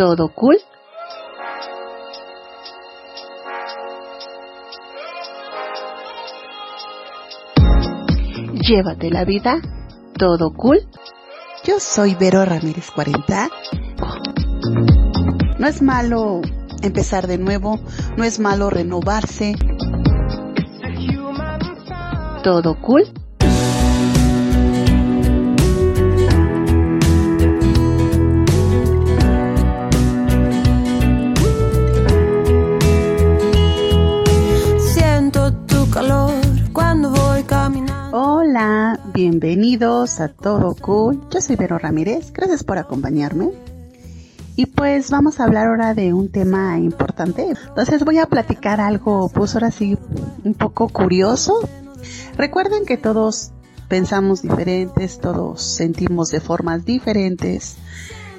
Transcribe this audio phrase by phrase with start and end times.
[0.00, 0.56] ¿Todo cool?
[8.66, 9.60] Llévate la vida.
[10.16, 10.88] ¿Todo cool?
[11.64, 13.50] Yo soy Vero Ramírez 40.
[15.58, 16.40] No es malo
[16.80, 17.78] empezar de nuevo,
[18.16, 19.54] no es malo renovarse.
[22.42, 23.02] ¿Todo cool?
[39.14, 41.18] Bienvenidos a Todo Cool.
[41.30, 43.52] Yo soy Vero Ramírez, gracias por acompañarme.
[44.54, 47.54] Y pues vamos a hablar ahora de un tema importante.
[47.68, 49.96] Entonces voy a platicar algo, pues ahora sí,
[50.44, 51.66] un poco curioso.
[52.36, 53.52] Recuerden que todos
[53.88, 57.76] pensamos diferentes, todos sentimos de formas diferentes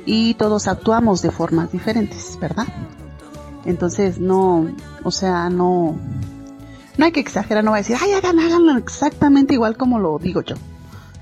[0.06, 2.68] y todos actuamos de formas diferentes, ¿verdad?
[3.66, 4.68] Entonces no,
[5.04, 5.96] o sea, no,
[7.02, 10.20] no hay que exagerar, no voy a decir, ay, hagan, háganlo exactamente igual como lo
[10.20, 10.54] digo yo.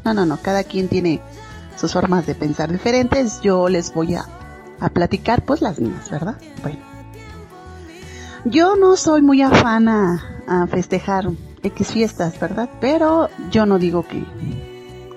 [0.04, 1.22] No, no, no, cada quien tiene
[1.78, 3.40] sus formas de pensar diferentes.
[3.40, 4.26] Yo les voy a,
[4.82, 6.36] a platicar pues las mías, ¿verdad?
[6.64, 6.80] Bueno.
[8.44, 11.30] Yo no soy muy afán a, festejar
[11.64, 12.70] X fiestas, ¿verdad?
[12.82, 14.26] Pero yo no digo que,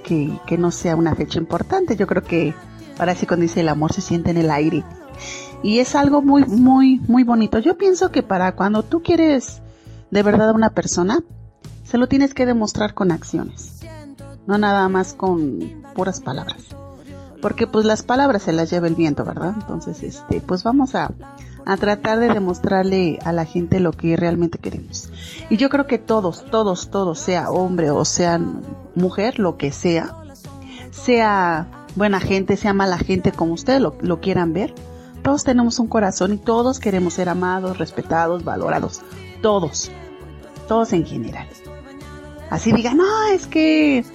[0.04, 1.96] que, que no sea una fecha importante.
[1.96, 2.54] Yo creo que
[3.00, 4.84] ahora sí cuando dice el amor se siente en el aire.
[5.64, 7.58] Y es algo muy, muy, muy bonito.
[7.58, 9.60] Yo pienso que para cuando tú quieres
[10.12, 11.20] de verdad a una persona,
[11.84, 13.80] se lo tienes que demostrar con acciones.
[14.46, 16.66] No nada más con puras palabras.
[17.40, 19.54] Porque pues las palabras se las lleva el viento, ¿verdad?
[19.58, 21.12] Entonces, este, pues vamos a,
[21.64, 25.08] a tratar de demostrarle a la gente lo que realmente queremos.
[25.48, 28.38] Y yo creo que todos, todos, todos, sea hombre o sea
[28.94, 30.14] mujer, lo que sea,
[30.90, 34.74] sea buena gente, sea mala gente, como ustedes lo, lo quieran ver,
[35.22, 39.00] todos tenemos un corazón y todos queremos ser amados, respetados, valorados.
[39.40, 39.90] Todos.
[40.72, 41.46] Todos en general.
[42.48, 44.06] Así digan, no, es que...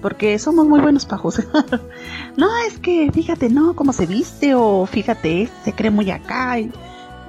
[0.00, 1.20] Porque somos muy buenos para
[2.36, 6.60] no, es que fíjate, no, cómo se viste o fíjate, se cree muy acá.
[6.60, 6.70] y-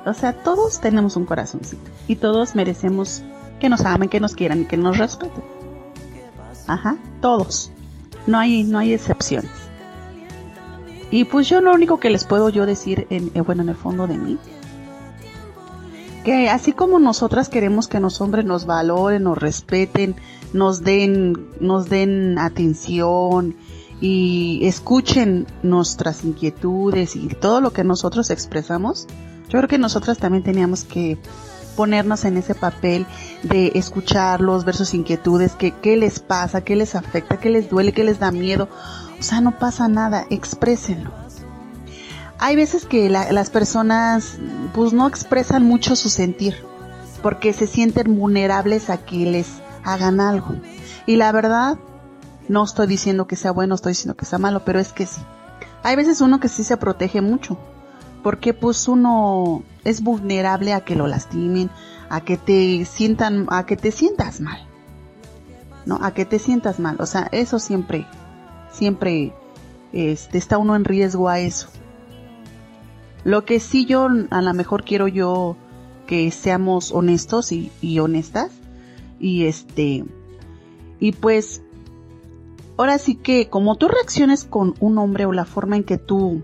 [0.06, 1.90] o sea, todos tenemos un corazoncito.
[2.08, 3.24] Y todos merecemos
[3.60, 5.44] que nos amen, que nos quieran y que nos respeten.
[6.68, 7.72] Ajá, todos.
[8.28, 9.50] No hay, no hay excepciones.
[11.10, 13.76] Y pues yo lo único que les puedo yo decir, en, eh, bueno, en el
[13.76, 14.38] fondo de mí,
[16.28, 20.18] que así como nosotras queremos que los hombres nos valoren, nos respeten,
[20.52, 23.56] nos den, nos den atención
[24.02, 29.08] y escuchen nuestras inquietudes y todo lo que nosotros expresamos,
[29.46, 31.18] yo creo que nosotras también teníamos que
[31.78, 33.06] ponernos en ese papel
[33.44, 37.94] de escucharlos, ver sus inquietudes, que, qué les pasa, qué les afecta, qué les duele,
[37.94, 38.68] qué les da miedo.
[39.18, 41.27] O sea, no pasa nada, exprésenlo.
[42.40, 44.38] Hay veces que la- las personas
[44.74, 46.56] pues no expresan mucho su sentir
[47.24, 49.48] porque se sienten vulnerables a que les
[49.84, 50.56] hagan algo.
[51.06, 51.78] Y la verdad,
[52.48, 55.22] no estoy diciendo que sea bueno, estoy diciendo que sea malo, pero es que sí.
[55.84, 57.58] Hay veces uno que sí se protege mucho
[58.24, 61.70] porque pues uno es vulnerable a que lo lastimen,
[62.10, 64.64] a que te sientan, a que te sientas mal.
[65.86, 65.98] ¿No?
[66.02, 68.06] A que te sientas mal, o sea, eso siempre
[68.74, 69.34] siempre
[69.94, 71.70] este está uno en riesgo a eso.
[73.28, 75.58] Lo que sí yo a lo mejor quiero yo
[76.08, 78.52] que seamos honestos y, honestas.
[79.20, 80.06] Y este
[81.02, 81.62] y pues
[82.78, 86.42] ahora sí que como tú reacciones con un hombre o la forma en que tú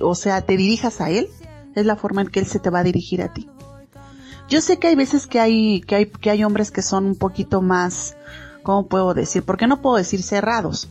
[0.00, 1.28] o sea te dirijas a él
[1.74, 3.46] es la forma en que él se te va a dirigir a ti.
[4.48, 7.16] Yo sé que hay veces que hay que hay que hay hombres que son un
[7.16, 8.16] poquito más
[8.62, 10.88] cómo puedo decir porque no puedo decir cerrados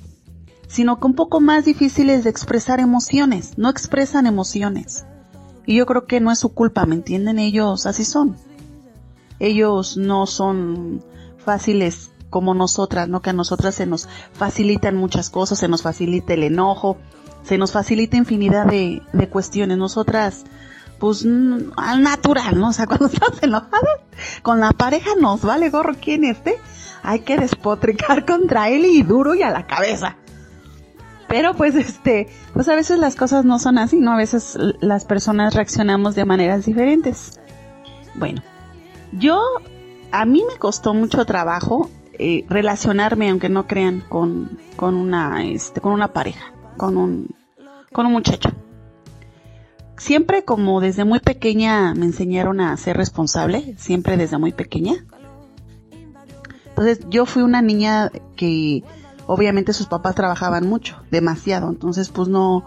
[0.69, 5.06] sino que un poco más difíciles de expresar emociones no expresan emociones
[5.66, 8.38] y yo creo que no es su culpa me entienden ellos así son
[9.40, 11.03] ellos no son
[11.38, 13.22] fáciles como nosotras, ¿no?
[13.22, 16.97] Que a nosotras se nos facilitan muchas cosas, se nos facilita el enojo,
[17.44, 19.77] se nos facilita infinidad de, de cuestiones.
[19.77, 20.45] Nosotras,
[21.00, 22.69] pues, mm, al natural, ¿no?
[22.69, 24.00] O sea, cuando estamos enojadas
[24.44, 26.57] con la pareja nos vale gorro quién esté,
[27.01, 30.18] hay que despotricar contra él y duro y a la cabeza.
[31.30, 34.14] Pero pues este, pues a veces las cosas no son así, ¿no?
[34.14, 37.40] A veces las personas reaccionamos de maneras diferentes.
[38.16, 38.42] Bueno,
[39.14, 39.40] yo,
[40.12, 45.81] a mí me costó mucho trabajo eh, relacionarme, aunque no crean, con, con una, este,
[45.81, 47.28] con una pareja, con un,
[47.94, 48.50] con un muchacho.
[49.98, 54.96] Siempre como desde muy pequeña me enseñaron a ser responsable, siempre desde muy pequeña.
[56.70, 58.84] Entonces yo fui una niña que
[59.30, 62.66] obviamente sus papás trabajaban mucho, demasiado, entonces pues no,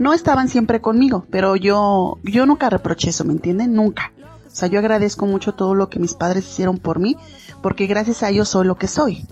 [0.00, 3.72] no estaban siempre conmigo, pero yo, yo nunca reproché eso, ¿me entienden?
[3.72, 4.10] Nunca.
[4.44, 7.16] O sea, yo agradezco mucho todo lo que mis padres hicieron por mí,
[7.62, 9.28] porque gracias a ellos soy lo que soy.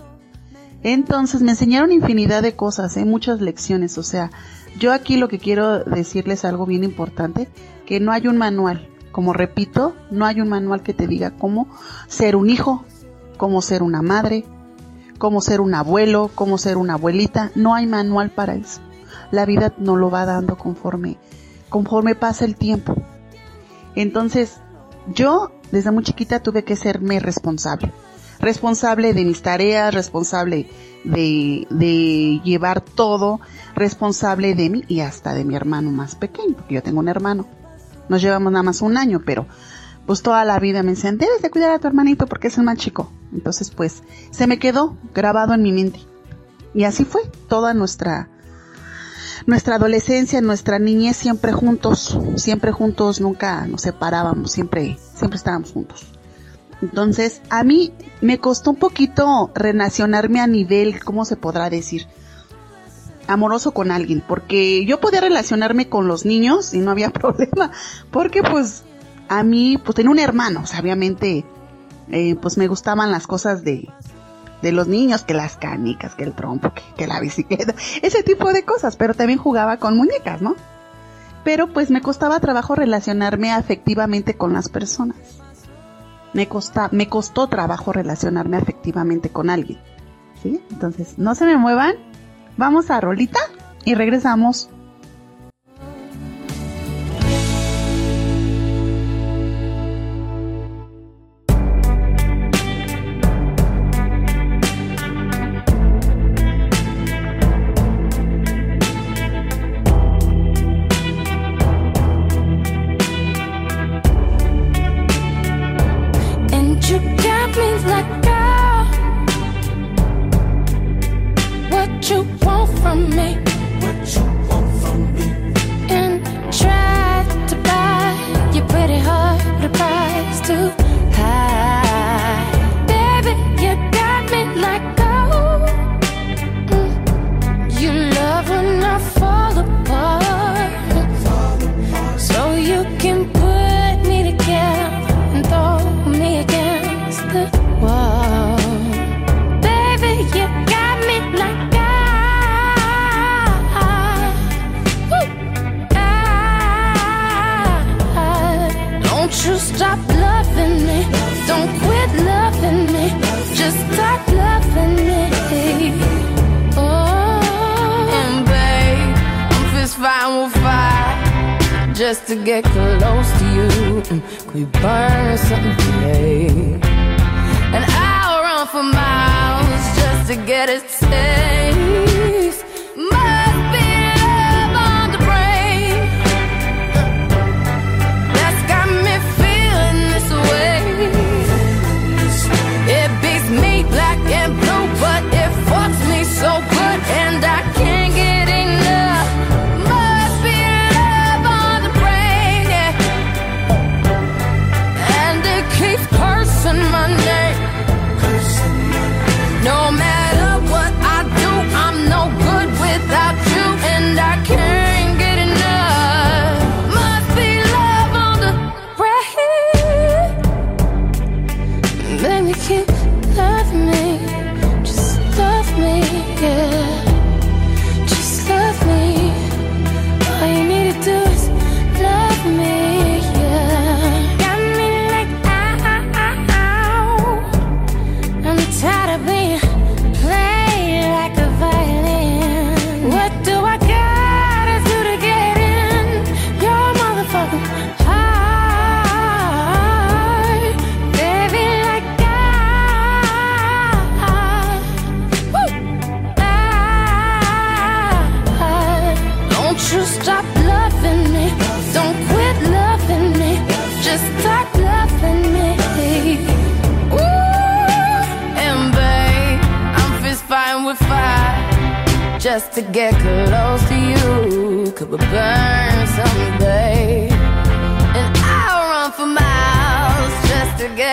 [0.81, 3.03] Entonces me enseñaron infinidad de cosas, ¿eh?
[3.03, 3.97] muchas lecciones.
[3.97, 4.31] O sea,
[4.79, 7.49] yo aquí lo que quiero decirles algo bien importante,
[7.85, 8.87] que no hay un manual.
[9.11, 11.67] Como repito, no hay un manual que te diga cómo
[12.07, 12.85] ser un hijo,
[13.35, 14.45] cómo ser una madre,
[15.21, 17.51] cómo ser un abuelo, cómo ser una abuelita.
[17.53, 18.81] No hay manual para eso.
[19.29, 21.19] La vida nos lo va dando conforme,
[21.69, 22.95] conforme pasa el tiempo.
[23.93, 24.61] Entonces,
[25.13, 27.93] yo desde muy chiquita tuve que serme responsable
[28.39, 30.67] responsable de mis tareas, responsable
[31.03, 33.39] de, de llevar todo,
[33.75, 37.45] responsable de mí y hasta de mi hermano más pequeño, porque yo tengo un hermano.
[38.09, 39.45] Nos llevamos nada más un año, pero
[40.05, 42.63] pues toda la vida me decían, debes de cuidar a tu hermanito porque es el
[42.63, 43.11] más chico.
[43.33, 45.99] Entonces pues se me quedó grabado en mi mente.
[46.73, 48.29] Y así fue toda nuestra,
[49.45, 56.07] nuestra adolescencia, nuestra niñez siempre juntos, siempre juntos, nunca nos separábamos, siempre, siempre estábamos juntos.
[56.81, 62.07] Entonces, a mí me costó un poquito relacionarme a nivel, ¿cómo se podrá decir?
[63.27, 67.71] amoroso con alguien, porque yo podía relacionarme con los niños y no había problema,
[68.11, 68.83] porque pues
[69.31, 71.45] a mí, pues tenía un hermano, o sea, obviamente,
[72.09, 73.89] eh, pues me gustaban las cosas de,
[74.61, 78.63] de los niños, que las canicas, que el trompo, que, la bicicleta, ese tipo de
[78.63, 80.55] cosas, pero también jugaba con muñecas, ¿no?
[81.43, 85.41] Pero pues me costaba trabajo relacionarme afectivamente con las personas
[86.33, 89.79] me, costa, me costó trabajo relacionarme afectivamente con alguien.
[90.41, 90.61] ¿Sí?
[90.71, 91.95] Entonces, no se me muevan.
[92.57, 93.39] Vamos a Rolita
[93.85, 94.69] y regresamos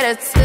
[0.08, 0.38] it's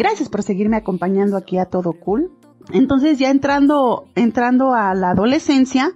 [0.00, 2.32] Gracias por seguirme acompañando aquí a Todo Cool.
[2.72, 5.92] Entonces ya entrando, entrando a la adolescencia,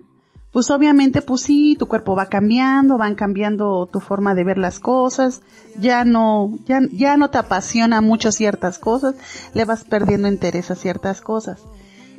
[0.53, 4.79] pues obviamente, pues sí, tu cuerpo va cambiando, van cambiando tu forma de ver las
[4.79, 5.41] cosas,
[5.79, 9.15] ya no, ya, ya no te apasiona mucho ciertas cosas,
[9.55, 11.63] le vas perdiendo interés a ciertas cosas.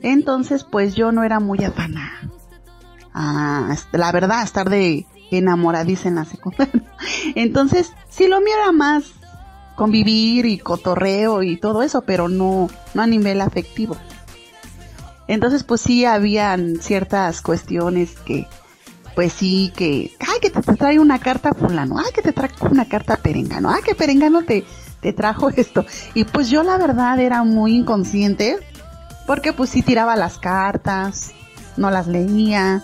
[0.01, 2.31] Entonces, pues yo no era muy afana.
[3.13, 6.83] Ah, la verdad, estar de enamoradiza en la secundaria.
[7.35, 9.13] Entonces, sí lo mío más
[9.75, 13.97] convivir y cotorreo y todo eso, pero no, no a nivel afectivo.
[15.27, 18.47] Entonces, pues sí, habían ciertas cuestiones que,
[19.15, 22.85] pues sí, que, ay, que te, trae una carta fulano, ay, que te trae una
[22.87, 24.65] carta perengano, ay, que perengano te,
[25.01, 25.85] te trajo esto.
[26.13, 28.57] Y pues yo la verdad era muy inconsciente,
[29.25, 31.31] porque pues sí tiraba las cartas,
[31.75, 32.83] no las leía,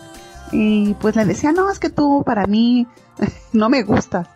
[0.52, 2.88] y pues le decía, no, es que tú para mí
[3.54, 4.28] no me gustas.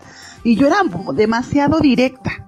[0.43, 0.77] Y yo era
[1.13, 2.44] demasiado directa.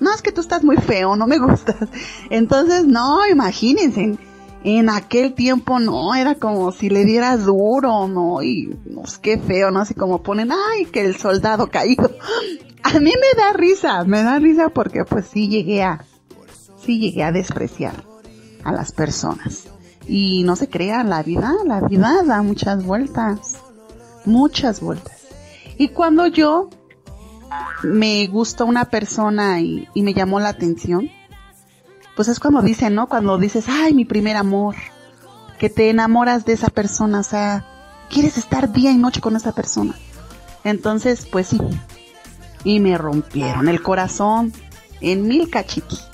[0.00, 1.88] No, es que tú estás muy feo, no me gustas.
[2.30, 4.18] Entonces, no, imagínense,
[4.64, 8.42] en aquel tiempo no, era como si le dieras duro, ¿no?
[8.42, 8.76] Y
[9.22, 9.80] qué feo, ¿no?
[9.80, 12.10] Así como ponen, ay, que el soldado caído.
[12.82, 16.02] A mí me da risa, me da risa porque pues sí llegué a,
[16.82, 17.92] sí llegué a despreciar
[18.64, 19.68] a las personas.
[20.06, 23.58] Y no se crea, la vida, la vida da muchas vueltas,
[24.24, 25.26] muchas vueltas.
[25.76, 26.70] Y cuando yo
[27.82, 31.10] me gustó una persona y, me llamó la atención,
[32.16, 33.08] pues es cuando dicen, ¿no?
[33.08, 34.76] Cuando dices, ay, mi primer amor,
[35.58, 37.64] que te enamoras de esa persona, o sea,
[38.10, 39.94] quieres estar día y noche con esa persona.
[40.64, 41.60] Entonces, pues sí.
[42.64, 44.52] Y me rompieron el corazón
[45.00, 46.08] en mil cachitos.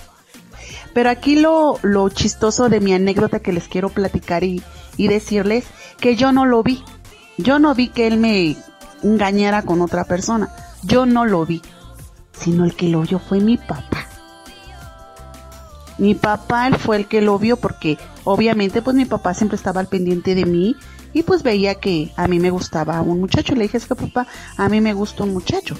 [0.95, 1.79] Pero aquí lo,
[2.11, 4.63] chistoso de mi anécdota que les quiero platicar y
[4.97, 5.65] decirles
[5.99, 6.83] que yo no lo vi.
[7.37, 8.57] Yo no vi que él me
[9.03, 10.49] engañara con otra persona.
[10.87, 11.63] Yo no lo vi.
[12.33, 14.07] Sino el que lo vio fue mi papá.
[15.99, 19.89] Mi papá fue el que lo vio porque obviamente pues mi papá siempre estaba al
[19.89, 20.77] pendiente de mí
[21.15, 23.55] y pues veía que a mí me gustaba un muchacho.
[23.55, 24.27] Le dije, es que papá,
[24.59, 25.75] a mí me gusta un muchacho.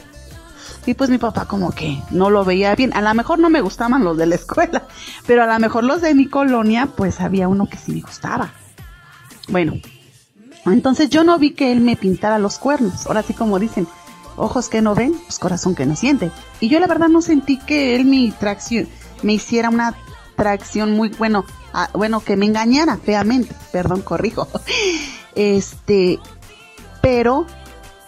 [0.87, 2.97] Y pues mi papá como que no lo veía bien.
[2.97, 4.87] A lo mejor no me gustaban los de la escuela,
[5.27, 8.53] pero a lo mejor los de mi colonia pues había uno que sí me gustaba.
[9.49, 9.75] Bueno,
[10.65, 13.07] entonces yo no vi que él me pintara los cuernos.
[13.07, 13.87] Ahora sí como dicen,
[14.37, 16.31] ojos que no ven, pues corazón que no siente.
[16.61, 18.89] Y yo la verdad no sentí que él mi tracción
[19.23, 19.95] me hiciera una
[20.37, 21.45] tracción muy bueno,
[21.95, 24.49] bueno, que me engañara feamente, perdón, corrijo.
[25.39, 26.19] Este,
[27.03, 27.45] pero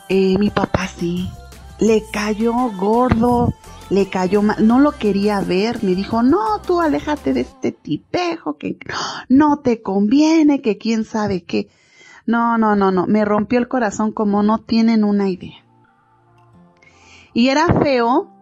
[0.08, 1.30] eh, mi papá sí,
[1.78, 3.52] le cayó gordo,
[3.90, 8.56] le cayó mal, no lo quería ver, me dijo, no, tú aléjate de este tipejo,
[8.56, 8.78] que
[9.28, 11.68] no te conviene, que quién sabe qué.
[12.24, 15.67] No, no, no, no, me rompió el corazón como no tienen una idea.
[17.32, 18.32] Y era feo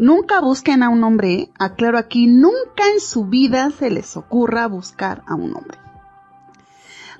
[0.00, 5.22] Nunca busquen a un hombre, aclaro aquí, nunca en su vida se les ocurra buscar
[5.26, 5.76] a un hombre.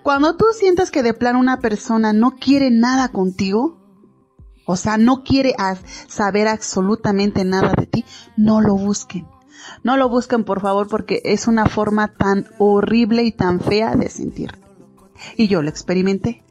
[0.03, 3.77] Cuando tú sientas que de plano una persona no quiere nada contigo,
[4.65, 5.55] o sea, no quiere
[6.09, 8.07] saber absolutamente nada de ti,
[8.39, 9.29] no lo busquen.
[9.85, 14.09] No lo busquen, por favor, porque es una forma tan horrible y tan fea de
[14.09, 14.59] sentir.
[15.37, 16.43] Y yo lo experimenté.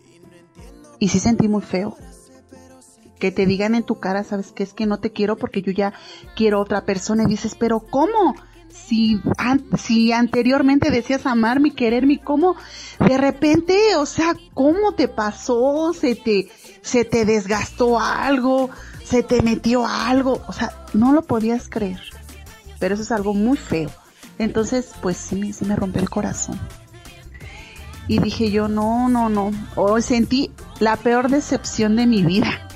[1.00, 1.98] Y sí sentí muy feo
[3.20, 5.72] que te digan en tu cara, sabes que es que no te quiero porque yo
[5.72, 5.94] ya
[6.36, 8.36] quiero otra persona y dices, pero ¿cómo?
[8.70, 9.22] Si,
[9.78, 12.56] si anteriormente decías amarme, quererme, ¿cómo?
[13.00, 15.92] De repente, o sea, ¿cómo te pasó?
[15.94, 16.50] ¿Se te,
[16.82, 18.70] se te desgastó algo?
[19.04, 20.42] ¿Se te metió algo?
[20.48, 22.00] O sea, no lo podías creer.
[22.80, 23.90] Pero eso es algo muy feo.
[24.38, 26.60] Entonces, pues sí, sí me rompió el corazón.
[28.08, 29.52] Y dije yo, no, no, no.
[29.76, 32.69] Hoy sentí la peor decepción de mi vida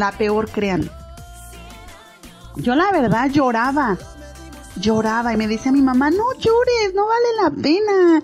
[0.00, 0.90] la peor, crean.
[2.56, 3.98] Yo la verdad lloraba,
[4.76, 8.22] lloraba y me decía mi mamá, no llores, no vale la pena.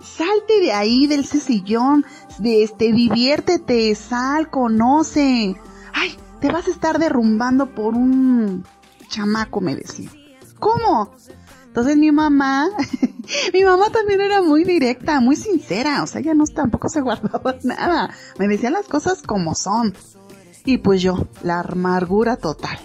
[0.00, 2.04] Salte de ahí, del sillón,
[2.38, 5.56] de este, diviértete, sal, conoce.
[5.94, 8.64] Ay, te vas a estar derrumbando por un
[9.08, 10.10] chamaco, me decía.
[10.58, 11.14] ¿Cómo?
[11.66, 12.68] Entonces mi mamá,
[13.52, 17.56] mi mamá también era muy directa, muy sincera, o sea, ella no tampoco se guardaba
[17.62, 18.14] nada.
[18.38, 19.94] Me decía las cosas como son.
[20.64, 22.78] Y pues yo, la amargura total.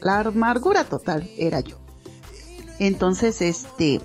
[0.00, 1.76] La amargura total era yo.
[2.78, 4.00] Entonces, este,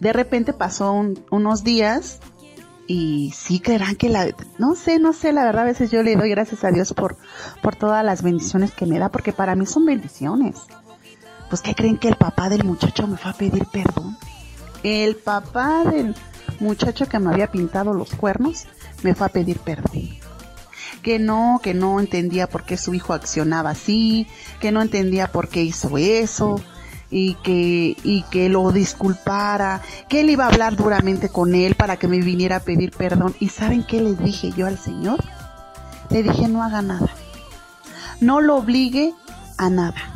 [0.00, 0.92] de repente pasó
[1.30, 2.18] unos días
[2.88, 4.26] y sí creerán que la,
[4.58, 7.16] no sé, no sé, la verdad a veces yo le doy gracias a Dios por,
[7.62, 10.56] por todas las bendiciones que me da, porque para mí son bendiciones.
[11.48, 14.16] Pues ¿qué creen que el papá del muchacho me fue a pedir perdón?
[14.82, 16.16] El papá del
[16.58, 18.66] muchacho que me había pintado los cuernos
[19.02, 20.21] me fue a pedir perdón
[21.02, 24.26] que no, que no entendía por qué su hijo accionaba así,
[24.60, 26.60] que no entendía por qué hizo eso,
[27.10, 31.98] y que, y que lo disculpara, que él iba a hablar duramente con él para
[31.98, 33.34] que me viniera a pedir perdón.
[33.38, 35.22] ¿Y saben qué le dije yo al Señor?
[36.08, 37.10] Le dije, no haga nada.
[38.20, 39.12] No lo obligue
[39.58, 40.14] a nada.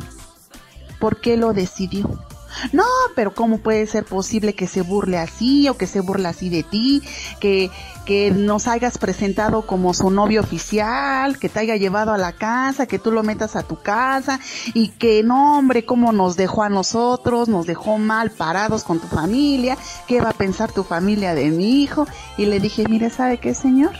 [0.99, 2.26] Porque lo decidió.
[2.73, 2.85] No,
[3.15, 6.63] pero ¿cómo puede ser posible que se burle así o que se burle así de
[6.63, 7.01] ti?
[7.39, 7.69] Que,
[8.05, 12.87] que nos hayas presentado como su novio oficial, que te haya llevado a la casa,
[12.87, 14.39] que tú lo metas a tu casa
[14.73, 19.07] y que no, hombre, cómo nos dejó a nosotros, nos dejó mal parados con tu
[19.07, 22.07] familia, qué va a pensar tu familia de mi hijo.
[22.37, 23.91] Y le dije, mire, ¿sabe qué, señor?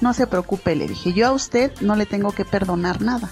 [0.00, 3.30] No se preocupe, le dije, yo a usted no le tengo que perdonar nada.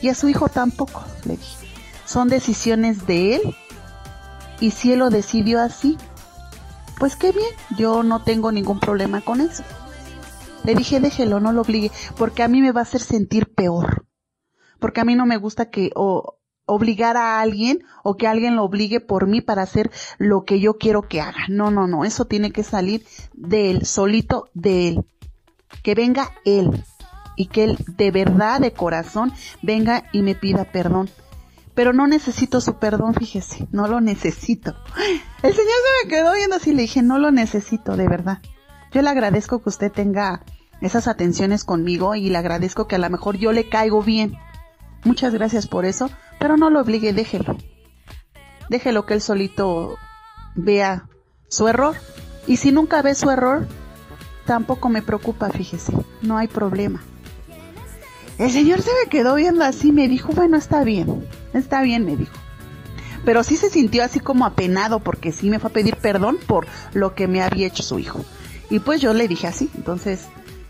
[0.00, 1.65] Y a su hijo tampoco, le dije
[2.06, 3.42] son decisiones de él.
[4.60, 5.98] Y si él lo decidió así,
[6.98, 9.62] pues qué bien, yo no tengo ningún problema con eso.
[10.64, 14.06] Le dije, déjelo, no lo obligue, porque a mí me va a hacer sentir peor.
[14.78, 18.64] Porque a mí no me gusta que o, obligar a alguien o que alguien lo
[18.64, 21.44] obligue por mí para hacer lo que yo quiero que haga.
[21.48, 25.04] No, no, no, eso tiene que salir de él, solito de él.
[25.82, 26.84] Que venga él
[27.36, 29.32] y que él de verdad, de corazón,
[29.62, 31.10] venga y me pida perdón
[31.76, 34.74] pero no necesito su perdón, fíjese, no lo necesito.
[35.42, 38.38] El señor se me quedó viendo así, le dije, no lo necesito, de verdad.
[38.92, 40.42] Yo le agradezco que usted tenga
[40.80, 44.38] esas atenciones conmigo y le agradezco que a lo mejor yo le caigo bien.
[45.04, 47.58] Muchas gracias por eso, pero no lo obligue, déjelo.
[48.70, 49.96] Déjelo que él solito
[50.54, 51.10] vea
[51.48, 51.94] su error.
[52.46, 53.68] Y si nunca ve su error,
[54.46, 57.02] tampoco me preocupa, fíjese, no hay problema.
[58.38, 61.26] El señor se me quedó viendo así, me dijo, bueno, está bien,
[61.58, 62.36] está bien, me dijo.
[63.24, 66.66] Pero sí se sintió así como apenado porque sí me fue a pedir perdón por
[66.92, 68.24] lo que me había hecho su hijo.
[68.70, 70.26] Y pues yo le dije así, entonces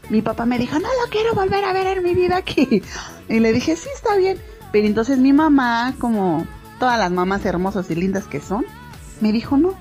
[0.08, 2.82] mi papá me dijo, no lo quiero volver a ver en mi vida aquí.
[3.28, 4.38] Y le dije, sí, está bien.
[4.70, 6.46] Pero entonces mi mamá, como
[6.78, 8.64] todas las mamás hermosas y lindas que son,
[9.20, 9.74] me dijo, no,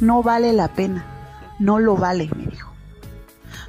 [0.00, 1.04] no vale la pena,
[1.58, 2.72] no lo vale, me dijo.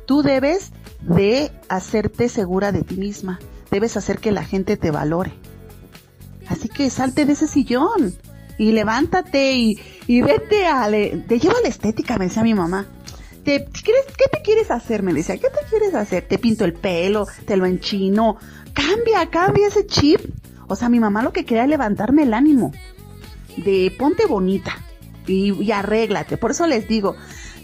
[0.05, 3.39] Tú debes de hacerte segura de ti misma.
[3.71, 5.33] Debes hacer que la gente te valore.
[6.49, 8.15] Así que salte de ese sillón
[8.57, 10.89] y levántate y, y vete a...
[10.89, 12.87] te lleva la estética, me decía mi mamá.
[13.43, 15.03] ¿Te, ¿quieres, ¿Qué te quieres hacer?
[15.03, 16.27] Me decía, ¿qué te quieres hacer?
[16.27, 18.37] Te pinto el pelo, te lo enchino.
[18.73, 20.19] Cambia, cambia ese chip.
[20.67, 22.73] O sea, mi mamá lo que quería es levantarme el ánimo.
[23.57, 24.77] De ponte bonita
[25.25, 26.37] y, y arréglate.
[26.37, 27.15] Por eso les digo,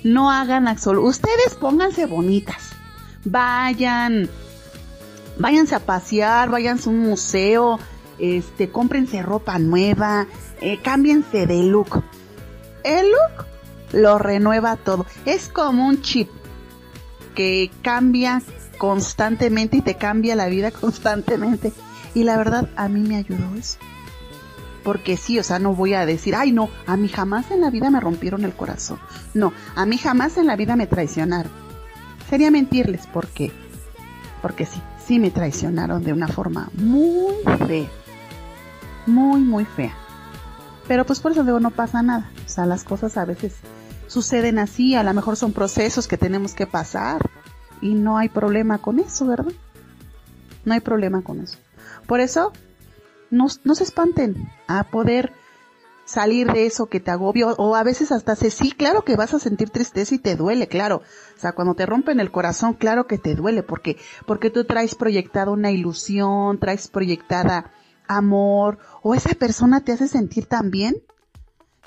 [0.03, 1.07] no hagan absoluto.
[1.07, 2.75] Ustedes pónganse bonitas
[3.25, 4.29] vayan,
[5.37, 7.79] váyanse a pasear, váyanse a un museo,
[8.19, 10.27] este, cómprense ropa nueva,
[10.61, 12.03] eh, cámbiense de look.
[12.83, 13.45] El look
[13.93, 15.05] lo renueva todo.
[15.25, 16.29] Es como un chip
[17.33, 18.41] que cambia
[18.77, 21.73] constantemente y te cambia la vida constantemente.
[22.13, 23.77] Y la verdad, a mí me ayudó eso.
[24.83, 27.71] Porque sí, o sea, no voy a decir, ay no, a mí jamás en la
[27.71, 28.99] vida me rompieron el corazón.
[29.33, 31.65] No, a mí jamás en la vida me traicionaron
[32.29, 33.51] Sería mentirles, ¿por qué?
[34.41, 37.35] Porque sí, sí me traicionaron de una forma muy
[37.67, 37.89] fea.
[39.05, 39.93] Muy, muy fea.
[40.87, 42.29] Pero pues por eso digo, no pasa nada.
[42.45, 43.55] O sea, las cosas a veces
[44.07, 47.29] suceden así, a lo mejor son procesos que tenemos que pasar
[47.81, 49.53] y no hay problema con eso, ¿verdad?
[50.63, 51.57] No hay problema con eso.
[52.07, 52.53] Por eso,
[53.29, 55.33] no, no se espanten a poder
[56.05, 59.33] salir de eso que te agobia o a veces hasta se sí, claro que vas
[59.33, 61.01] a sentir tristeza y te duele, claro.
[61.35, 64.95] O sea, cuando te rompen el corazón, claro que te duele porque porque tú traes
[64.95, 67.71] proyectada una ilusión, traes proyectada
[68.07, 70.95] amor o esa persona te hace sentir tan bien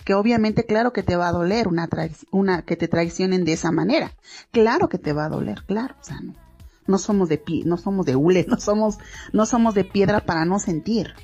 [0.05, 1.89] que obviamente claro que te va a doler una
[2.31, 4.13] una que te traicionen de esa manera.
[4.53, 6.35] Claro que te va a doler, claro, o sea, no,
[6.87, 8.99] no somos de pie, no somos de hule, no somos
[9.33, 11.15] no somos de piedra para no sentir.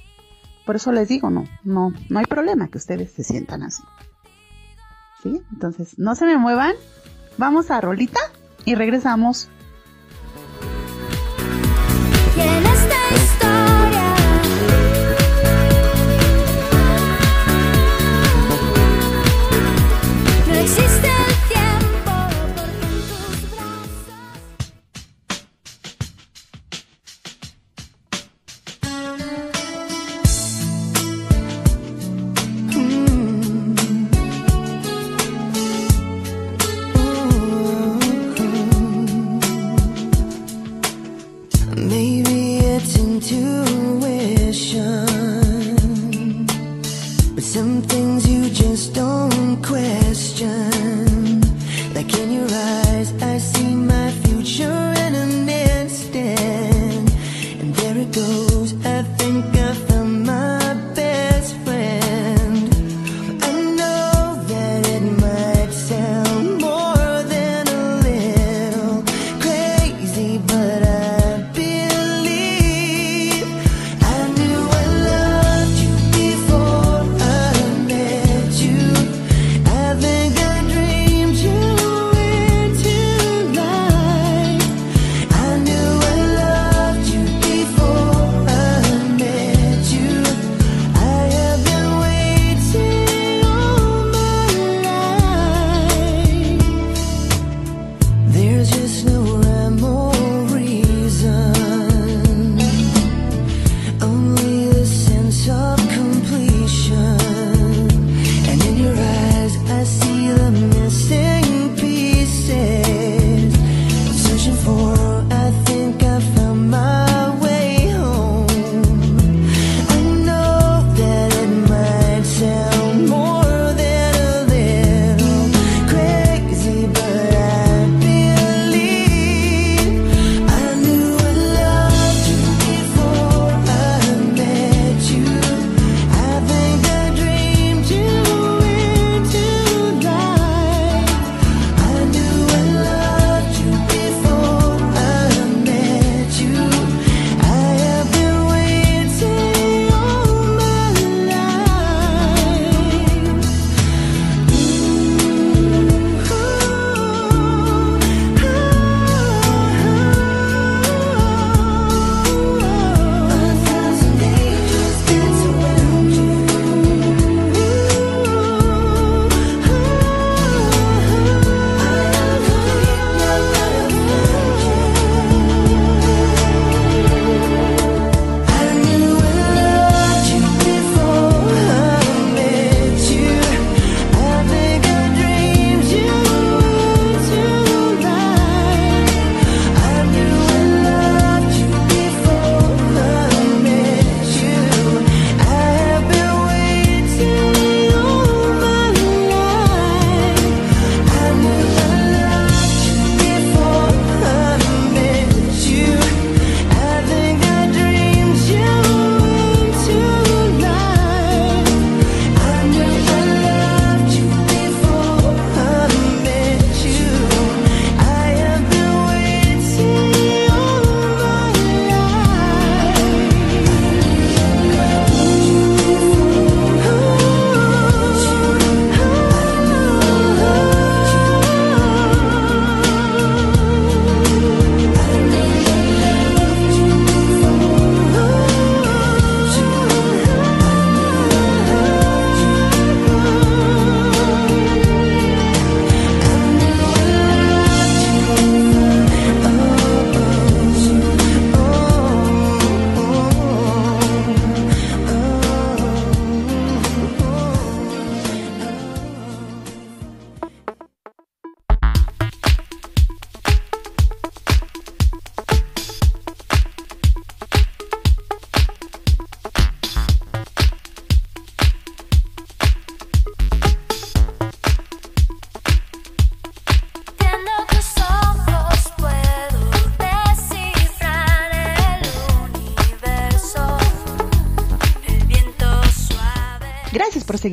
[0.67, 3.83] Por eso les digo, no, no, no hay problema que ustedes se sientan así.
[5.23, 5.43] ¿Sí?
[5.53, 6.75] Entonces, no se me muevan.
[7.37, 8.21] Vamos a Rolita
[8.65, 9.49] y regresamos.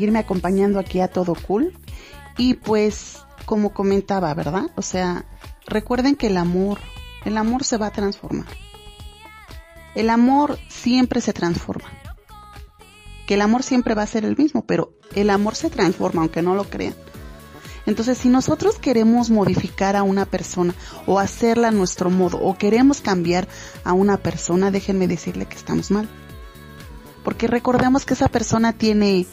[0.02, 1.78] Seguirme acompañando aquí a todo cool.
[2.36, 4.72] Y pues, como comentaba, ¿verdad?
[4.76, 5.26] O sea,
[5.68, 6.80] recuerden que el amor,
[7.24, 8.48] el amor se va a transformar.
[9.94, 11.88] El amor siempre se transforma.
[13.28, 16.42] Que el amor siempre va a ser el mismo, pero el amor se transforma, aunque
[16.42, 16.96] no lo crean.
[17.86, 20.74] Entonces, si nosotros queremos modificar a una persona
[21.06, 23.48] o hacerla a nuestro modo o queremos cambiar
[23.84, 26.10] a una persona, déjenme decirle que estamos mal.
[27.24, 29.28] Porque recordemos que esa persona tiene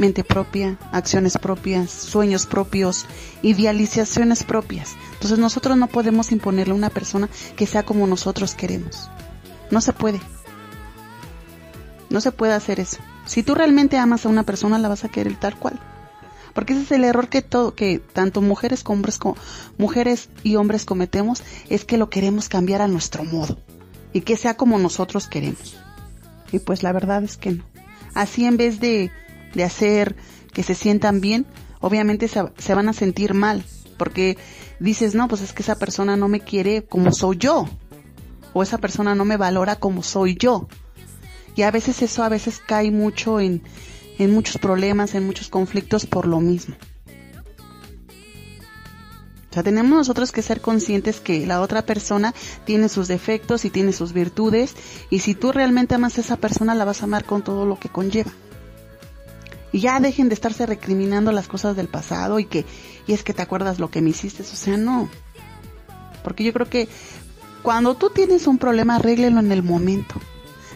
[0.00, 3.06] mente propia, acciones propias, sueños propios,
[3.42, 4.96] idealizaciones propias.
[5.12, 9.10] Entonces nosotros no podemos imponerle a una persona que sea como nosotros queremos.
[9.70, 10.20] No se puede.
[12.08, 12.96] No se puede hacer eso.
[13.26, 15.78] Si tú realmente amas a una persona, la vas a querer tal cual.
[16.54, 19.36] Porque ese es el error que todo, que tanto mujeres como hombres, como
[19.78, 23.58] mujeres y hombres cometemos, es que lo queremos cambiar a nuestro modo.
[24.12, 25.76] Y que sea como nosotros queremos.
[26.50, 27.64] Y pues la verdad es que no.
[28.14, 29.12] Así en vez de,
[29.54, 30.16] de hacer
[30.52, 31.46] que se sientan bien,
[31.80, 33.64] obviamente se, van a sentir mal.
[33.96, 34.38] Porque
[34.78, 37.68] dices, no, pues es que esa persona no me quiere como soy yo.
[38.52, 40.68] O esa persona no me valora como soy yo.
[41.54, 43.62] Y a veces eso a veces cae mucho en,
[44.18, 46.76] en muchos problemas, en muchos conflictos por lo mismo.
[49.50, 52.32] O sea, tenemos nosotros que ser conscientes que la otra persona
[52.64, 54.76] tiene sus defectos y tiene sus virtudes
[55.10, 57.78] y si tú realmente amas a esa persona la vas a amar con todo lo
[57.78, 58.30] que conlleva.
[59.72, 62.64] Y ya dejen de estarse recriminando las cosas del pasado y que
[63.06, 65.08] y es que te acuerdas lo que me hiciste, o sea, no.
[66.22, 66.88] Porque yo creo que
[67.62, 70.14] cuando tú tienes un problema, arréglelo en el momento.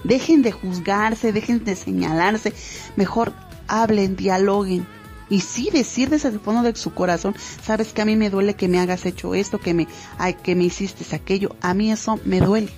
[0.03, 2.53] Dejen de juzgarse, dejen de señalarse,
[2.97, 3.33] mejor
[3.69, 4.87] hablen, dialoguen.
[5.31, 8.55] Y sí decir desde el fondo de su corazón, sabes que a mí me duele
[8.55, 11.57] que me hagas hecho esto, que me, ay, que me hiciste aquello.
[11.63, 12.71] A mí eso me duele.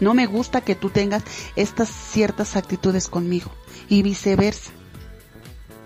[0.00, 1.22] No me gusta que tú tengas
[1.54, 3.50] estas ciertas actitudes conmigo.
[3.88, 4.70] Y viceversa.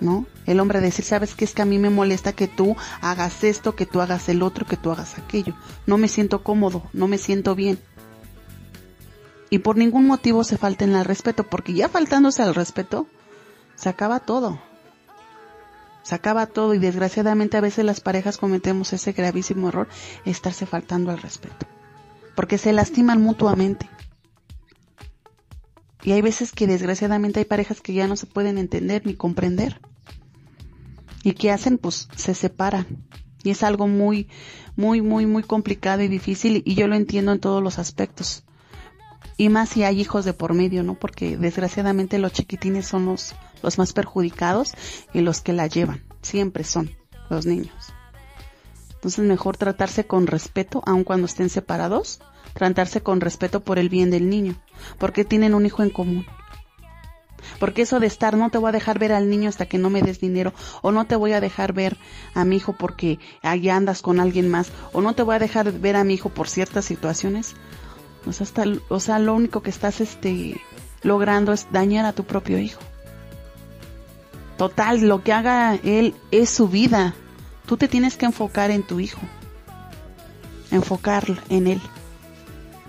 [0.01, 0.27] ¿No?
[0.45, 3.75] El hombre decir, sabes que es que a mí me molesta que tú hagas esto,
[3.75, 5.55] que tú hagas el otro, que tú hagas aquello.
[5.87, 7.79] No me siento cómodo, no me siento bien
[9.51, 13.07] y por ningún motivo se falten al respeto, porque ya faltándose al respeto,
[13.75, 14.61] se acaba todo.
[16.03, 19.89] Se acaba todo y desgraciadamente a veces las parejas cometemos ese gravísimo error,
[20.25, 21.67] estarse faltando al respeto,
[22.35, 23.89] porque se lastiman mutuamente.
[26.07, 29.83] Y hay veces que desgraciadamente hay parejas que ya no se pueden entender ni comprender.
[31.23, 31.77] ¿Y qué hacen?
[31.77, 32.87] Pues se separan.
[33.43, 34.29] Y es algo muy,
[34.77, 38.47] muy, muy, muy complicado y difícil y yo lo entiendo en todos los aspectos
[39.37, 40.95] y más si hay hijos de por medio, ¿no?
[40.95, 44.73] Porque desgraciadamente los chiquitines son los, los más perjudicados
[45.13, 46.91] y los que la llevan, siempre son
[47.29, 47.93] los niños.
[48.95, 52.21] Entonces mejor tratarse con respeto, aun cuando estén separados,
[52.57, 54.57] tratarse con respeto por el bien del niño,
[54.99, 56.27] porque tienen un hijo en común.
[57.61, 59.91] Porque eso de estar, no te voy a dejar ver al niño hasta que no
[59.91, 61.99] me des dinero, o no te voy a dejar ver
[62.35, 65.71] a mi hijo porque allá andas con alguien más, o no te voy a dejar
[65.73, 67.55] ver a mi hijo por ciertas situaciones,
[68.27, 70.61] o sea, hasta, o sea, lo único que estás este,
[71.03, 72.81] logrando es dañar a tu propio hijo.
[74.57, 77.15] Total, lo que haga él es su vida.
[77.67, 79.21] Tú te tienes que enfocar en tu hijo.
[80.71, 81.81] Enfocar en él.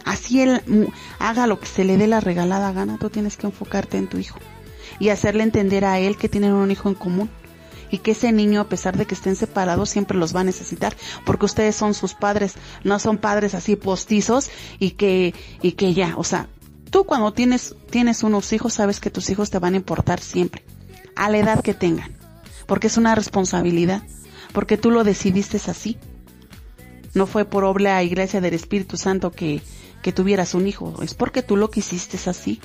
[0.07, 0.61] Así él
[1.19, 4.17] haga lo que se le dé la regalada gana, tú tienes que enfocarte en tu
[4.17, 4.39] hijo.
[4.99, 7.29] Y hacerle entender a él que tienen un hijo en común
[7.91, 10.95] y que ese niño, a pesar de que estén separados, siempre los va a necesitar,
[11.25, 12.53] porque ustedes son sus padres,
[12.85, 16.47] no son padres así postizos y que, y que ya, o sea,
[16.89, 20.63] tú cuando tienes, tienes unos hijos, sabes que tus hijos te van a importar siempre,
[21.17, 22.15] a la edad que tengan,
[22.65, 24.03] porque es una responsabilidad,
[24.53, 25.97] porque tú lo decidiste así.
[27.13, 29.61] No fue por obra iglesia del Espíritu Santo que,
[30.07, 32.61] que tuvieras un hijo, es porque tú lo quisiste así.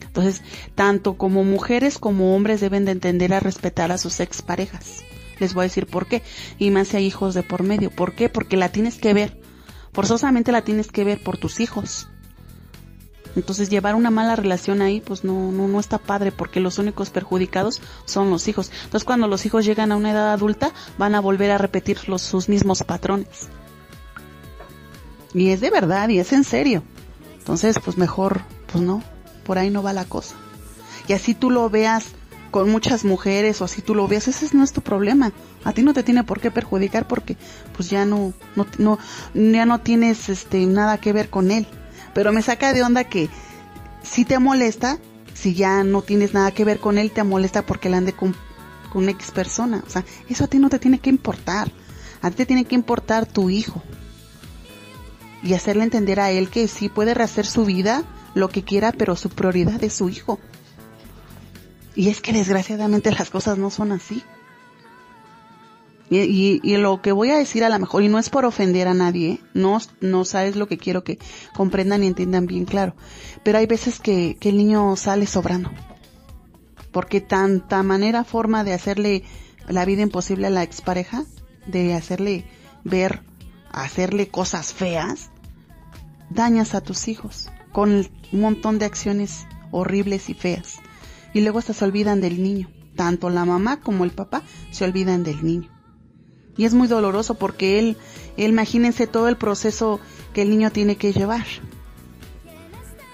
[0.00, 0.40] Entonces,
[0.74, 5.04] tanto como mujeres como hombres deben de entender a respetar a sus exparejas.
[5.38, 6.22] Les voy a decir por qué.
[6.58, 7.90] Y más si hay hijos de por medio.
[7.90, 8.30] ¿Por qué?
[8.30, 9.38] Porque la tienes que ver.
[9.92, 12.08] Forzosamente la tienes que ver por tus hijos.
[13.36, 17.10] Entonces llevar una mala relación ahí, pues no, no, no está padre porque los únicos
[17.10, 18.70] perjudicados son los hijos.
[18.84, 22.22] Entonces cuando los hijos llegan a una edad adulta, van a volver a repetir los,
[22.22, 23.50] sus mismos patrones.
[25.34, 26.82] Y es de verdad, y es en serio.
[27.38, 29.02] Entonces, pues mejor, pues no,
[29.44, 30.34] por ahí no va la cosa.
[31.08, 32.06] Y así tú lo veas
[32.50, 35.32] con muchas mujeres o así tú lo veas, ese no es tu problema.
[35.64, 37.36] A ti no te tiene por qué perjudicar porque
[37.74, 38.98] pues ya no, no, no,
[39.34, 41.66] ya no tienes este nada que ver con él.
[42.14, 43.28] Pero me saca de onda que
[44.02, 44.98] si te molesta,
[45.34, 48.34] si ya no tienes nada que ver con él, te molesta porque él ande con,
[48.90, 49.82] con una ex persona.
[49.86, 51.70] O sea, eso a ti no te tiene que importar.
[52.22, 53.82] A ti te tiene que importar tu hijo.
[55.46, 58.02] Y hacerle entender a él que sí puede rehacer su vida,
[58.34, 60.40] lo que quiera, pero su prioridad es su hijo.
[61.94, 64.24] Y es que desgraciadamente las cosas no son así.
[66.10, 68.94] Y, lo que voy a decir a lo mejor, y no es por ofender a
[68.94, 71.18] nadie, no, no sabes lo que quiero que
[71.54, 72.94] comprendan y entiendan bien claro,
[73.42, 75.70] pero hay veces que, que el niño sale sobrando.
[76.92, 79.24] Porque tanta manera, forma de hacerle
[79.68, 81.24] la vida imposible a la expareja,
[81.66, 82.44] de hacerle
[82.84, 83.22] ver,
[83.72, 85.30] hacerle cosas feas,
[86.30, 87.90] dañas a tus hijos con
[88.32, 90.76] un montón de acciones horribles y feas.
[91.34, 92.70] Y luego hasta se olvidan del niño.
[92.94, 95.70] Tanto la mamá como el papá se olvidan del niño.
[96.56, 97.98] Y es muy doloroso porque él,
[98.38, 100.00] imagínense todo el proceso
[100.32, 101.44] que el niño tiene que llevar.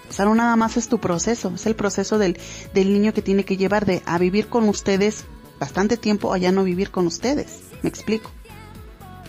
[0.09, 2.38] O sea, no nada más es tu proceso, es el proceso del,
[2.75, 5.25] del niño que tiene que llevar de a vivir con ustedes
[5.59, 7.62] bastante tiempo a ya no vivir con ustedes.
[7.83, 8.31] ¿Me explico?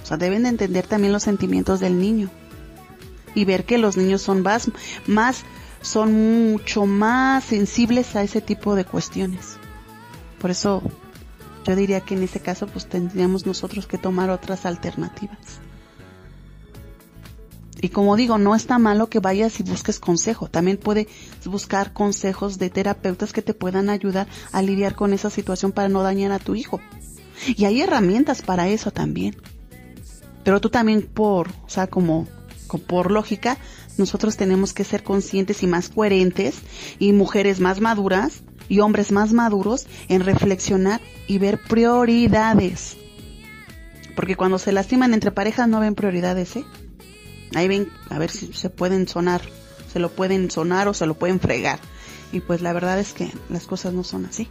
[0.04, 2.30] O sea, deben de entender también los sentimientos del niño
[3.36, 5.44] y ver que los niños son más,
[5.82, 9.58] son mucho más sensibles a ese tipo de cuestiones.
[10.40, 10.84] Por eso
[11.66, 15.60] yo diría que en ese caso pues tendríamos nosotros que tomar otras alternativas.
[17.84, 20.48] Y como digo, no está malo que vayas y busques consejo.
[20.48, 21.08] También puedes
[21.44, 26.02] buscar consejos de terapeutas que te puedan ayudar a lidiar con esa situación para no
[26.02, 26.80] dañar a tu hijo.
[27.46, 29.36] Y hay herramientas para eso también.
[30.46, 32.26] Pero tú también por, o sea, como,
[32.78, 33.58] por lógica,
[33.98, 36.56] nosotros tenemos que ser conscientes y más coherentes
[37.00, 42.98] y mujeres más maduras y hombres más maduros en reflexionar y ver prioridades.
[44.16, 46.66] Porque cuando se lastiman entre parejas no ven prioridades, ¿eh?
[47.56, 49.42] Ahí ven, a ver si se pueden sonar,
[49.92, 51.80] se lo pueden sonar o se lo pueden fregar.
[52.32, 54.50] Y pues la verdad es que las cosas no son así.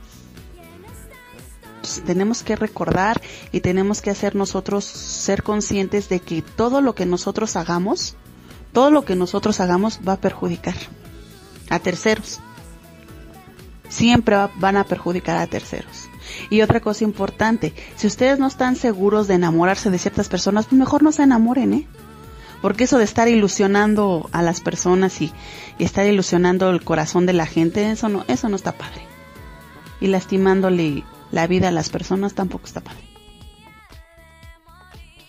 [2.04, 3.20] Tenemos que recordar
[3.52, 8.16] y tenemos que hacer nosotros ser conscientes de que todo lo que nosotros hagamos,
[8.72, 10.74] todo lo que nosotros hagamos va a perjudicar
[11.70, 12.40] a terceros
[13.92, 16.08] siempre van a perjudicar a terceros.
[16.50, 20.78] Y otra cosa importante, si ustedes no están seguros de enamorarse de ciertas personas, pues
[20.78, 21.86] mejor no se enamoren, ¿eh?
[22.62, 25.32] Porque eso de estar ilusionando a las personas y,
[25.78, 29.02] estar ilusionando el corazón de la gente, eso no, eso no está padre.
[30.00, 33.02] Y lastimándole la vida a las personas tampoco está padre.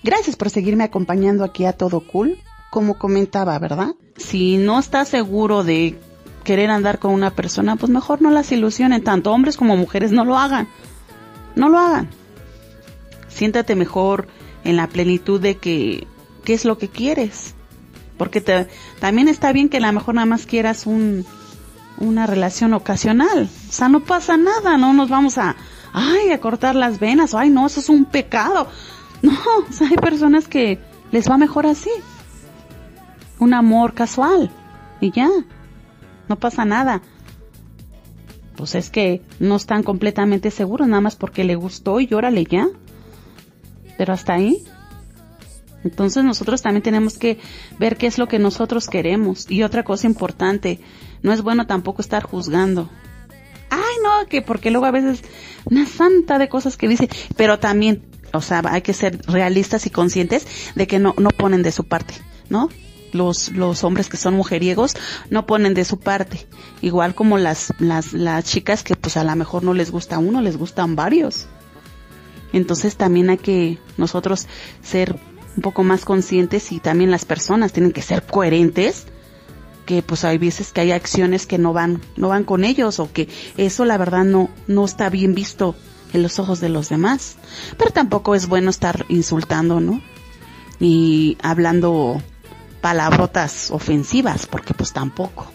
[0.04, 2.38] Gracias por seguirme acompañando aquí a Todo Cool.
[2.70, 3.96] Como comentaba, ¿verdad?
[4.18, 5.98] Si no estás seguro de
[6.44, 10.26] querer andar con una persona, pues mejor no las ilusionen, tanto hombres como mujeres, no
[10.26, 10.68] lo hagan.
[11.56, 12.10] No lo hagan.
[13.30, 14.28] Siéntate mejor
[14.64, 16.06] en la plenitud de que,
[16.44, 17.54] qué es lo que quieres.
[18.18, 18.68] Porque te,
[19.00, 21.26] también está bien que a lo mejor nada más quieras un,
[21.98, 23.50] una relación ocasional.
[23.70, 25.56] O sea, no pasa nada, no nos vamos a,
[25.94, 28.68] ay, a cortar las venas, ay, no, eso es un pecado.
[29.22, 29.38] No,
[29.90, 30.80] hay personas que
[31.12, 31.92] les va mejor así.
[33.40, 34.52] Un amor casual.
[35.00, 35.30] Y ya
[36.28, 37.02] no pasa nada.
[38.56, 42.68] Pues es que no están completamente seguros, nada más porque le gustó y órale ya.
[43.98, 44.64] Pero hasta ahí.
[45.84, 47.40] Entonces nosotros también tenemos que
[47.78, 49.50] ver qué es lo que nosotros queremos.
[49.52, 50.80] Y otra cosa importante,
[51.22, 52.90] no es bueno tampoco estar juzgando.
[54.04, 55.24] No, que porque luego a veces
[55.66, 59.90] una santa de cosas que dice, pero también, o sea, hay que ser realistas y
[59.90, 62.14] conscientes de que no, no ponen de su parte,
[62.50, 62.70] ¿no?
[63.14, 64.96] los, los hombres que son mujeriegos
[65.30, 66.48] no ponen de su parte.
[66.82, 70.42] Igual como las, las, las chicas que pues a lo mejor no les gusta uno,
[70.42, 71.48] les gustan varios.
[72.52, 74.48] Entonces también hay que nosotros
[74.82, 75.20] ser
[75.56, 79.06] un poco más conscientes y también las personas tienen que ser coherentes
[79.86, 83.12] que pues hay veces que hay acciones que no van no van con ellos o
[83.12, 85.76] que eso la verdad no no está bien visto
[86.14, 87.36] en los ojos de los demás
[87.78, 90.02] pero tampoco es bueno estar insultando no
[90.80, 92.22] y hablando
[92.84, 95.50] palabrotas ofensivas, porque pues tampoco.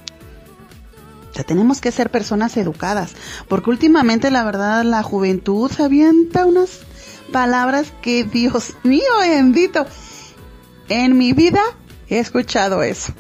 [1.30, 3.12] O sea, tenemos que ser personas educadas,
[3.48, 6.80] porque últimamente la verdad la juventud se avienta unas
[7.30, 9.84] palabras que Dios mío bendito.
[10.88, 11.60] En mi vida
[12.08, 13.12] he escuchado eso.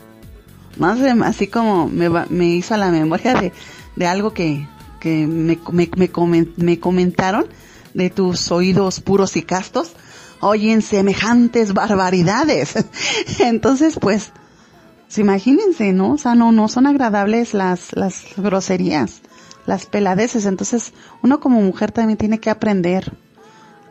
[0.78, 3.52] Más así como me, me hizo a la memoria de,
[3.96, 4.66] de algo que,
[5.00, 7.46] que me, me, me, me comentaron
[7.94, 9.92] de tus oídos puros y castos
[10.40, 12.74] oyen semejantes barbaridades.
[13.40, 14.32] Entonces, pues,
[15.16, 16.12] imagínense, ¿no?
[16.12, 19.20] O sea, no, no son agradables las, las groserías,
[19.66, 20.46] las peladeces.
[20.46, 23.16] Entonces, uno como mujer también tiene que aprender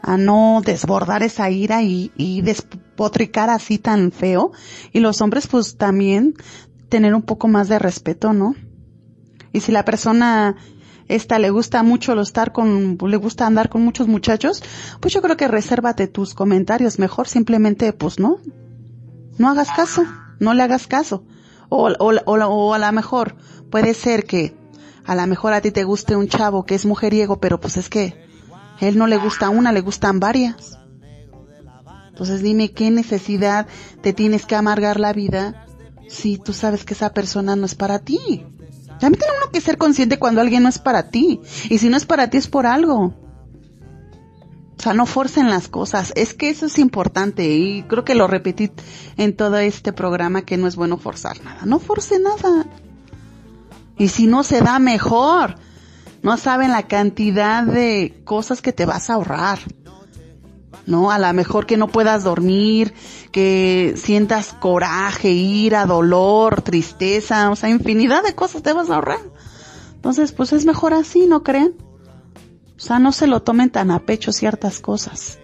[0.02, 4.52] a no desbordar esa ira y, y despotricar así tan feo.
[4.94, 6.36] Y los hombres, pues, también
[6.90, 8.56] tener un poco más de respeto, ¿no?
[9.54, 10.56] Y si la persona
[11.08, 14.62] esta le gusta mucho lo estar con, le gusta andar con muchos muchachos,
[15.00, 18.40] pues yo creo que resérvate tus comentarios mejor, simplemente pues no,
[19.38, 20.04] no hagas caso,
[20.40, 21.24] no le hagas caso.
[21.70, 23.36] O, o, o, o a lo mejor
[23.70, 24.56] puede ser que
[25.08, 27.88] A lo mejor a ti te guste un chavo que es mujeriego, pero pues es
[27.88, 28.14] que
[28.82, 30.78] él no le gusta una, le gustan varias.
[32.10, 33.68] Entonces dime qué necesidad
[34.02, 35.67] te tienes que amargar la vida
[36.08, 38.46] si tú sabes que esa persona no es para ti.
[39.00, 41.42] También tiene uno que ser consciente cuando alguien no es para ti.
[41.70, 43.14] Y si no es para ti es por algo.
[44.78, 46.14] O sea, no forcen las cosas.
[46.16, 48.72] Es que eso es importante y creo que lo repetí
[49.18, 51.66] en todo este programa que no es bueno forzar nada.
[51.66, 52.66] No force nada.
[53.98, 55.56] Y si no se da mejor.
[56.24, 59.60] No saben la cantidad de cosas que te vas a ahorrar.
[60.88, 61.12] ¿No?
[61.12, 62.96] A lo mejor que no puedas dormir,
[63.32, 69.20] que sientas coraje, ira, dolor, tristeza, o sea, infinidad de cosas te vas a ahorrar.
[69.94, 71.76] Entonces, pues es mejor así, ¿no creen?
[72.78, 75.40] O sea, no se lo tomen tan a pecho ciertas cosas.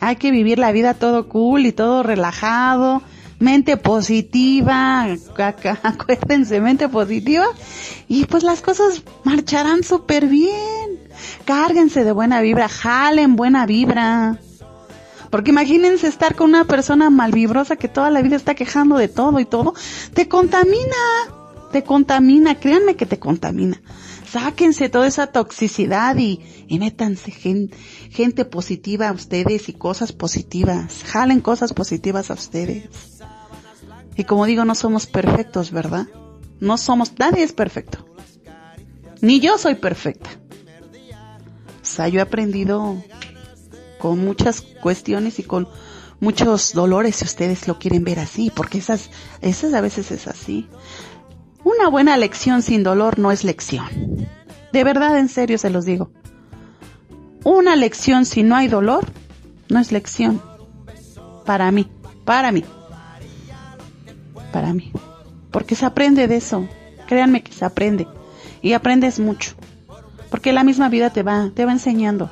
[0.00, 3.02] Hay que vivir la vida todo cool y todo relajado,
[3.38, 5.04] mente positiva,
[5.82, 7.46] acuérdense, mente positiva,
[8.08, 10.89] y pues las cosas marcharán súper bien.
[11.50, 14.38] Cárguense de buena vibra, jalen buena vibra.
[15.30, 19.40] Porque imagínense estar con una persona malvibrosa que toda la vida está quejando de todo
[19.40, 19.74] y todo,
[20.14, 20.78] te contamina,
[21.72, 23.82] te contamina, créanme que te contamina
[24.30, 26.38] sáquense toda esa toxicidad y,
[26.68, 31.02] y métanse gente positiva a ustedes y cosas positivas.
[31.02, 32.84] Jalen cosas positivas a ustedes.
[34.16, 36.06] Y como digo, no somos perfectos, ¿verdad?
[36.60, 38.06] No somos, nadie es perfecto.
[39.20, 40.39] Ni yo soy perfecta.
[41.90, 43.02] Sea, yo he aprendido
[43.98, 45.68] con muchas cuestiones y con
[46.20, 49.10] muchos dolores, si ustedes lo quieren ver así, porque esas,
[49.40, 50.68] esas a veces es así.
[51.64, 53.88] Una buena lección sin dolor no es lección.
[54.72, 56.12] De verdad, en serio se los digo.
[57.42, 59.06] Una lección si no hay dolor
[59.68, 60.40] no es lección.
[61.44, 61.90] Para mí,
[62.24, 62.64] para mí.
[64.52, 64.92] Para mí.
[65.50, 66.68] Porque se aprende de eso.
[67.08, 68.06] Créanme que se aprende.
[68.62, 69.54] Y aprendes mucho.
[70.30, 72.30] Porque la misma vida te va, te va enseñando.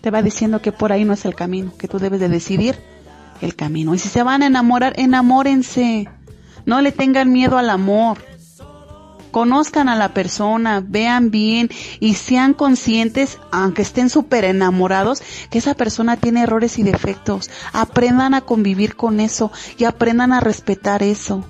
[0.00, 2.76] Te va diciendo que por ahí no es el camino, que tú debes de decidir
[3.40, 3.94] el camino.
[3.94, 6.08] Y si se van a enamorar, enamórense.
[6.64, 8.18] No le tengan miedo al amor.
[9.30, 11.68] Conozcan a la persona, vean bien
[12.00, 17.50] y sean conscientes, aunque estén súper enamorados, que esa persona tiene errores y defectos.
[17.72, 21.44] Aprendan a convivir con eso y aprendan a respetar eso.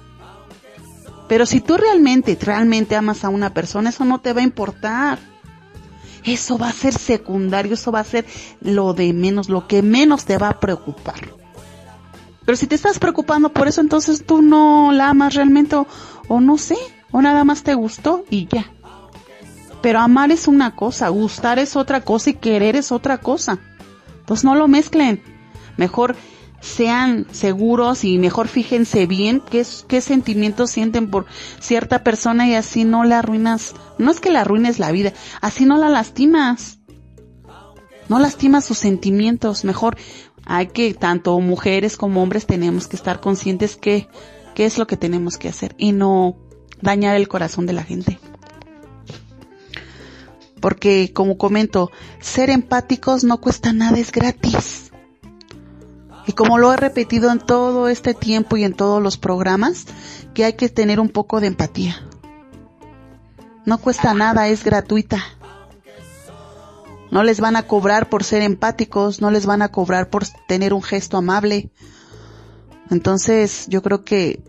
[1.28, 5.18] Pero si tú realmente, realmente amas a una persona, eso no te va a importar.
[6.26, 8.26] Eso va a ser secundario, eso va a ser
[8.60, 11.36] lo de menos, lo que menos te va a preocupar.
[12.44, 15.76] Pero si te estás preocupando por eso, entonces tú no la amas realmente
[16.28, 16.76] o, no sé,
[17.10, 18.70] o nada más te gustó y ya.
[19.82, 23.58] Pero amar es una cosa, gustar es otra cosa y querer es otra cosa.
[24.20, 25.22] Entonces no lo mezclen.
[25.76, 26.16] Mejor
[26.60, 31.26] sean seguros y mejor fíjense bien qué, qué sentimientos sienten por
[31.60, 33.74] cierta persona y así no la arruinas.
[33.98, 36.78] No es que la arruines la vida, así no la lastimas.
[38.08, 39.64] No lastimas sus sentimientos.
[39.64, 39.96] Mejor
[40.44, 44.08] hay que, tanto mujeres como hombres, tenemos que estar conscientes que,
[44.54, 46.36] qué es lo que tenemos que hacer y no
[46.80, 48.18] dañar el corazón de la gente.
[50.60, 51.90] Porque, como comento,
[52.20, 54.85] ser empáticos no cuesta nada, es gratis.
[56.26, 59.86] Y como lo he repetido en todo este tiempo y en todos los programas,
[60.34, 61.96] que hay que tener un poco de empatía.
[63.64, 65.22] No cuesta nada, es gratuita.
[67.10, 70.74] No les van a cobrar por ser empáticos, no les van a cobrar por tener
[70.74, 71.70] un gesto amable.
[72.90, 74.42] Entonces, yo creo que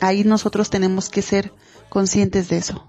[0.00, 1.52] ahí nosotros tenemos que ser
[1.88, 2.88] conscientes de eso.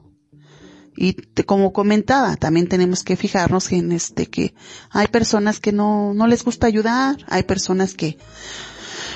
[0.97, 4.53] Y como comentaba, también tenemos que fijarnos en este que
[4.91, 8.17] hay personas que no, no les gusta ayudar, hay personas que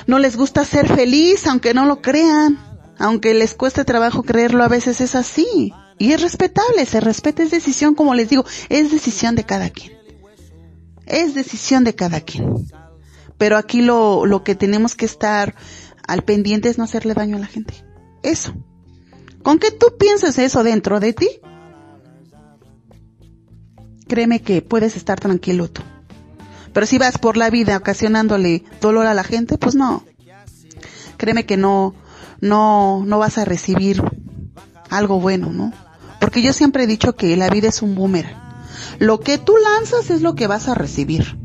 [0.06, 2.58] no les gusta ser feliz, aunque no lo crean,
[2.98, 5.72] aunque les cueste trabajo creerlo, a veces es así.
[5.98, 9.92] Y es respetable, se respeta, es decisión, como les digo, es decisión de cada quien.
[11.06, 12.54] Es decisión de cada quien.
[13.36, 15.54] Pero aquí lo, lo que tenemos que estar
[16.06, 17.74] al pendiente es no hacerle daño a la gente.
[18.22, 18.54] Eso.
[19.42, 21.28] Con que tú pienses eso dentro de ti,
[24.10, 25.82] créeme que puedes estar tranquilo tú.
[26.72, 30.04] Pero si vas por la vida ocasionándole dolor a la gente, pues no.
[31.16, 31.94] Créeme que no,
[32.40, 34.02] no, no vas a recibir
[34.90, 35.72] algo bueno, ¿no?
[36.20, 38.34] Porque yo siempre he dicho que la vida es un boomerang.
[38.98, 41.38] Lo que tú lanzas es lo que vas a recibir.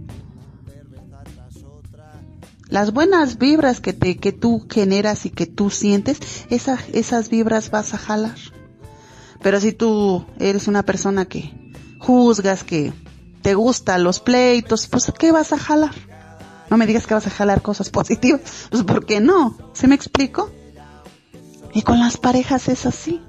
[2.68, 6.18] Las buenas vibras que te, que tú generas y que tú sientes,
[6.50, 8.38] esas, esas vibras vas a jalar.
[9.44, 11.65] Pero si tú eres una persona que
[12.06, 12.94] juzgas, que
[13.42, 15.94] te gustan los pleitos, pues ¿qué vas a jalar?
[16.70, 19.58] No me digas que vas a jalar cosas positivas, pues ¿por qué no?
[19.74, 20.52] ¿Se me explico?
[21.74, 23.22] Y con las parejas es así.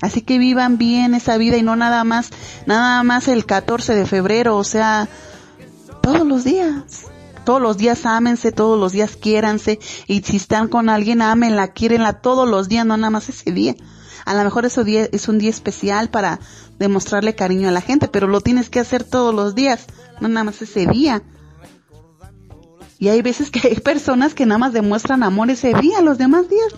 [0.00, 2.30] Así que vivan bien esa vida y no nada más,
[2.66, 5.08] nada más el 14 de febrero, o sea,
[6.02, 7.06] todos los días.
[7.44, 9.80] Todos los días ámense, todos los días quiéranse.
[10.06, 13.74] Y si están con alguien, ámenla, quiérenla todos los días, no nada más ese día.
[14.24, 16.38] A lo mejor ese día es un día especial para
[16.82, 19.86] demostrarle cariño a la gente, pero lo tienes que hacer todos los días,
[20.20, 21.22] no nada más ese día.
[22.98, 26.48] Y hay veces que hay personas que nada más demuestran amor ese día, los demás
[26.48, 26.74] días,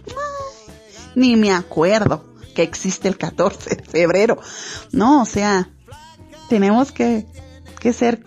[1.17, 2.25] ni me acuerdo
[2.55, 4.39] que existe el 14 de febrero.
[4.93, 5.69] No, o sea,
[6.49, 7.27] tenemos que,
[7.81, 8.23] que ser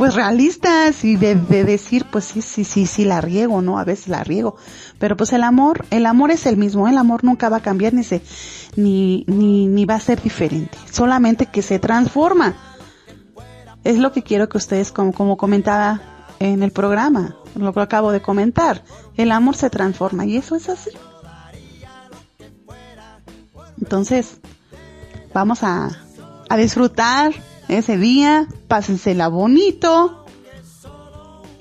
[0.00, 3.78] pues realistas y de, decir, pues sí, sí, sí, sí la riego, ¿no?
[3.78, 4.56] A veces la riego.
[4.98, 7.92] Pero pues el amor, el amor es el mismo, el amor nunca va a cambiar
[7.92, 8.22] ni se,
[8.76, 10.78] ni, ni, ni va a ser diferente.
[10.90, 12.54] Solamente que se transforma.
[13.84, 16.00] Es lo que quiero que ustedes, como, como comentaba
[16.38, 18.82] en el programa, lo que acabo de comentar,
[19.18, 20.92] el amor se transforma y eso es así.
[23.78, 24.40] Entonces,
[25.34, 25.90] vamos a,
[26.48, 27.34] a disfrutar
[27.70, 30.20] ese día, pásensela bonito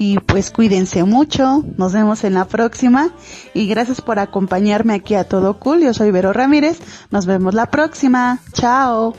[0.02, 3.10] y pues cuídense mucho, nos vemos en la próxima.
[3.54, 6.80] Y gracias por acompañarme aquí a Todo Cool, yo soy Vero Ramírez,
[7.12, 9.14] nos vemos la próxima, chao.